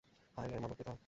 [0.37, 0.99] হায় রে, মানবহৃদয়!